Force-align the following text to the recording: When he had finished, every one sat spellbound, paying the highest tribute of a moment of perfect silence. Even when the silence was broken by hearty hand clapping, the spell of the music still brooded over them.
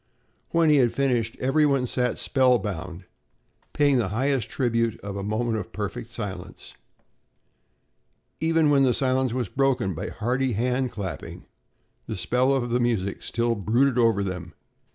When 0.49 0.71
he 0.71 0.77
had 0.77 0.91
finished, 0.91 1.37
every 1.39 1.63
one 1.63 1.85
sat 1.85 2.17
spellbound, 2.17 3.03
paying 3.71 3.99
the 3.99 4.07
highest 4.07 4.49
tribute 4.49 4.99
of 5.01 5.15
a 5.15 5.21
moment 5.21 5.57
of 5.57 5.71
perfect 5.71 6.09
silence. 6.09 6.73
Even 8.39 8.71
when 8.71 8.81
the 8.81 8.95
silence 8.95 9.31
was 9.31 9.47
broken 9.47 9.93
by 9.93 10.09
hearty 10.09 10.53
hand 10.53 10.91
clapping, 10.91 11.45
the 12.07 12.17
spell 12.17 12.51
of 12.51 12.71
the 12.71 12.79
music 12.79 13.21
still 13.21 13.53
brooded 13.53 13.99
over 13.99 14.23
them. 14.23 14.55